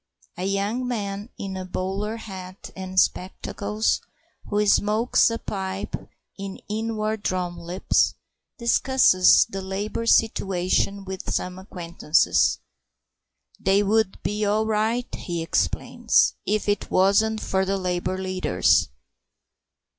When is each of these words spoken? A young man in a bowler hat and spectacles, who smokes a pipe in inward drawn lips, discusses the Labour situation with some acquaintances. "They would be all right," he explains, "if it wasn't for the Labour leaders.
A 0.35 0.45
young 0.45 0.87
man 0.87 1.29
in 1.37 1.55
a 1.55 1.63
bowler 1.63 2.15
hat 2.17 2.71
and 2.75 2.99
spectacles, 2.99 4.01
who 4.47 4.65
smokes 4.65 5.29
a 5.29 5.37
pipe 5.37 5.95
in 6.39 6.59
inward 6.67 7.21
drawn 7.21 7.55
lips, 7.55 8.15
discusses 8.57 9.45
the 9.47 9.61
Labour 9.61 10.07
situation 10.07 11.05
with 11.05 11.31
some 11.31 11.59
acquaintances. 11.59 12.57
"They 13.59 13.83
would 13.83 14.19
be 14.23 14.43
all 14.43 14.65
right," 14.65 15.13
he 15.13 15.43
explains, 15.43 16.33
"if 16.47 16.67
it 16.67 16.89
wasn't 16.89 17.39
for 17.41 17.63
the 17.63 17.77
Labour 17.77 18.17
leaders. 18.17 18.89